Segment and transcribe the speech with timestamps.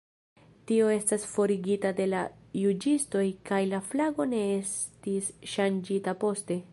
[0.69, 2.23] Tio estis forigita de la
[2.61, 6.63] juĝistoj kaj la flago ne estis ŝanĝita poste.